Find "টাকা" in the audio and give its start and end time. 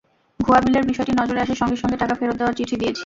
1.97-2.13